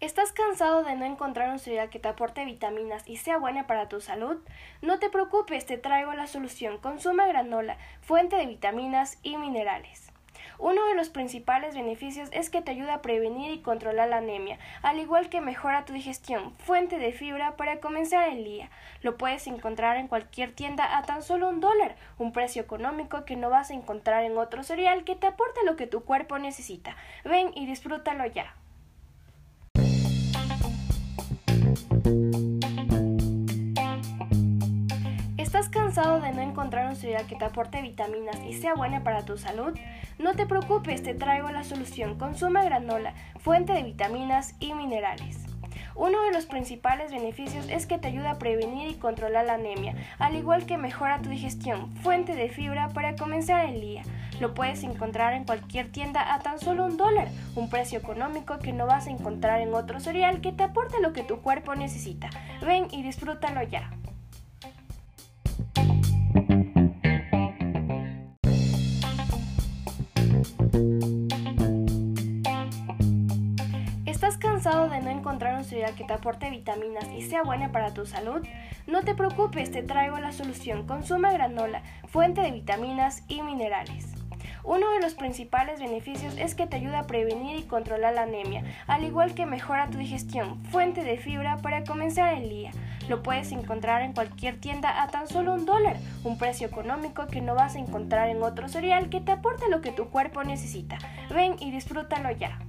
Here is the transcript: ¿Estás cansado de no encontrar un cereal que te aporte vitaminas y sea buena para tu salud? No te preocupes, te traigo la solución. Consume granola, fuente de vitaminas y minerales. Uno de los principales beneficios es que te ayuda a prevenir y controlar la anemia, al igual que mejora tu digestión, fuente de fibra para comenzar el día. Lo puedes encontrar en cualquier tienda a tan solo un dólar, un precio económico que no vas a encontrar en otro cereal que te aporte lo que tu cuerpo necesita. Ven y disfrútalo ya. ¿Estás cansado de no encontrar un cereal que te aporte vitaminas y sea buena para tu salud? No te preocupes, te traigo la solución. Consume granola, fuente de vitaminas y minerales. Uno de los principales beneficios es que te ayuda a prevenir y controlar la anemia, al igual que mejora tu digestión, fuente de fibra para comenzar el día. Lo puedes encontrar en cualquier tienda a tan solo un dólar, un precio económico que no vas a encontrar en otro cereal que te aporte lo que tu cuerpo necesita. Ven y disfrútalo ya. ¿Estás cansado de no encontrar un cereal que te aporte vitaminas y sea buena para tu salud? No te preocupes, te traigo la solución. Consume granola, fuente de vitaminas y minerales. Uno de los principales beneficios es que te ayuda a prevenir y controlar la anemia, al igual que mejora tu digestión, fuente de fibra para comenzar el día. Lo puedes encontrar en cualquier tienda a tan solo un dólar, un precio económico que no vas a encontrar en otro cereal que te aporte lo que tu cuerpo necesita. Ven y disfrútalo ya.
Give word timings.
¿Estás 0.00 0.32
cansado 0.32 0.82
de 0.82 0.96
no 0.96 1.04
encontrar 1.04 1.50
un 1.50 1.58
cereal 1.58 1.90
que 1.90 1.98
te 1.98 2.08
aporte 2.08 2.46
vitaminas 2.46 3.06
y 3.06 3.18
sea 3.18 3.36
buena 3.36 3.66
para 3.66 3.90
tu 3.90 4.00
salud? 4.00 4.38
No 4.80 4.98
te 4.98 5.10
preocupes, 5.10 5.66
te 5.66 5.76
traigo 5.76 6.14
la 6.14 6.26
solución. 6.26 6.78
Consume 6.78 7.28
granola, 7.28 7.76
fuente 8.00 8.36
de 8.36 8.46
vitaminas 8.46 9.18
y 9.22 9.36
minerales. 9.36 10.10
Uno 10.58 10.86
de 10.86 10.94
los 10.94 11.10
principales 11.10 11.74
beneficios 11.74 12.30
es 12.32 12.48
que 12.48 12.62
te 12.62 12.70
ayuda 12.70 12.94
a 12.94 13.02
prevenir 13.02 13.52
y 13.52 13.60
controlar 13.60 14.08
la 14.08 14.16
anemia, 14.16 14.58
al 14.80 14.98
igual 14.98 15.28
que 15.28 15.42
mejora 15.42 15.84
tu 15.84 15.92
digestión, 15.92 16.54
fuente 16.56 16.98
de 16.98 17.12
fibra 17.12 17.56
para 17.56 17.80
comenzar 17.80 18.30
el 18.30 18.42
día. 18.42 18.70
Lo 19.02 19.18
puedes 19.18 19.46
encontrar 19.48 19.98
en 19.98 20.08
cualquier 20.08 20.54
tienda 20.54 20.96
a 20.96 21.02
tan 21.02 21.22
solo 21.22 21.50
un 21.50 21.60
dólar, 21.60 21.96
un 22.16 22.32
precio 22.32 22.62
económico 22.62 23.26
que 23.26 23.36
no 23.36 23.50
vas 23.50 23.70
a 23.70 23.74
encontrar 23.74 24.24
en 24.24 24.38
otro 24.38 24.62
cereal 24.62 25.04
que 25.04 25.14
te 25.14 25.26
aporte 25.26 25.60
lo 25.66 25.76
que 25.76 25.86
tu 25.86 26.06
cuerpo 26.06 26.38
necesita. 26.38 26.96
Ven 27.22 27.50
y 27.54 27.66
disfrútalo 27.66 28.24
ya. 28.24 28.54
¿Estás 35.36 35.68
cansado 35.68 36.20
de 36.20 36.32
no 36.32 36.40
encontrar 36.40 36.88
un 36.88 36.96
cereal 36.96 37.26
que 37.26 37.36
te 37.36 37.44
aporte 37.44 37.82
vitaminas 37.82 38.38
y 38.48 38.54
sea 38.54 38.74
buena 38.74 39.02
para 39.02 39.24
tu 39.24 39.36
salud? 39.36 39.76
No 40.18 40.34
te 40.34 40.46
preocupes, 40.46 41.02
te 41.02 41.14
traigo 41.14 41.50
la 41.50 41.64
solución. 41.64 42.16
Consume 42.18 42.64
granola, 42.64 43.14
fuente 43.38 43.72
de 43.72 43.82
vitaminas 43.82 44.54
y 44.60 44.72
minerales. 44.74 45.49
Uno 45.94 46.22
de 46.22 46.32
los 46.32 46.46
principales 46.46 47.10
beneficios 47.12 47.68
es 47.68 47.86
que 47.86 47.98
te 47.98 48.08
ayuda 48.08 48.32
a 48.32 48.38
prevenir 48.38 48.88
y 48.88 48.94
controlar 48.94 49.46
la 49.46 49.54
anemia, 49.54 49.94
al 50.18 50.36
igual 50.36 50.66
que 50.66 50.78
mejora 50.78 51.20
tu 51.20 51.30
digestión, 51.30 51.92
fuente 51.96 52.34
de 52.34 52.48
fibra 52.48 52.88
para 52.88 53.16
comenzar 53.16 53.66
el 53.66 53.80
día. 53.80 54.02
Lo 54.40 54.54
puedes 54.54 54.82
encontrar 54.84 55.34
en 55.34 55.44
cualquier 55.44 55.92
tienda 55.92 56.34
a 56.34 56.40
tan 56.40 56.58
solo 56.58 56.86
un 56.86 56.96
dólar, 56.96 57.28
un 57.56 57.68
precio 57.68 57.98
económico 57.98 58.58
que 58.58 58.72
no 58.72 58.86
vas 58.86 59.06
a 59.06 59.10
encontrar 59.10 59.60
en 59.60 59.74
otro 59.74 60.00
cereal 60.00 60.40
que 60.40 60.52
te 60.52 60.62
aporte 60.62 61.00
lo 61.00 61.12
que 61.12 61.22
tu 61.22 61.42
cuerpo 61.42 61.74
necesita. 61.74 62.30
Ven 62.62 62.88
y 62.90 63.02
disfrútalo 63.02 63.62
ya. 63.64 63.90
¿Estás 74.30 74.48
cansado 74.48 74.88
de 74.88 75.00
no 75.00 75.10
encontrar 75.10 75.56
un 75.56 75.64
cereal 75.64 75.96
que 75.96 76.04
te 76.04 76.12
aporte 76.12 76.50
vitaminas 76.50 77.08
y 77.08 77.20
sea 77.20 77.42
buena 77.42 77.72
para 77.72 77.92
tu 77.92 78.06
salud? 78.06 78.46
No 78.86 79.02
te 79.02 79.16
preocupes, 79.16 79.72
te 79.72 79.82
traigo 79.82 80.20
la 80.20 80.30
solución. 80.30 80.86
Consume 80.86 81.32
granola, 81.32 81.82
fuente 82.06 82.40
de 82.40 82.52
vitaminas 82.52 83.24
y 83.26 83.42
minerales. 83.42 84.06
Uno 84.62 84.88
de 84.92 85.00
los 85.00 85.14
principales 85.14 85.80
beneficios 85.80 86.36
es 86.38 86.54
que 86.54 86.68
te 86.68 86.76
ayuda 86.76 87.00
a 87.00 87.06
prevenir 87.08 87.58
y 87.58 87.64
controlar 87.64 88.14
la 88.14 88.22
anemia, 88.22 88.62
al 88.86 89.02
igual 89.02 89.34
que 89.34 89.46
mejora 89.46 89.90
tu 89.90 89.98
digestión, 89.98 90.62
fuente 90.66 91.02
de 91.02 91.16
fibra 91.16 91.56
para 91.56 91.82
comenzar 91.82 92.32
el 92.32 92.48
día. 92.48 92.70
Lo 93.08 93.24
puedes 93.24 93.50
encontrar 93.50 94.02
en 94.02 94.12
cualquier 94.12 94.60
tienda 94.60 95.02
a 95.02 95.08
tan 95.08 95.26
solo 95.26 95.54
un 95.54 95.66
dólar, 95.66 95.96
un 96.22 96.38
precio 96.38 96.68
económico 96.68 97.26
que 97.26 97.40
no 97.40 97.56
vas 97.56 97.74
a 97.74 97.80
encontrar 97.80 98.28
en 98.28 98.44
otro 98.44 98.68
cereal 98.68 99.08
que 99.08 99.20
te 99.20 99.32
aporte 99.32 99.68
lo 99.68 99.80
que 99.80 99.90
tu 99.90 100.08
cuerpo 100.08 100.44
necesita. 100.44 100.98
Ven 101.34 101.56
y 101.58 101.72
disfrútalo 101.72 102.30
ya. 102.30 102.60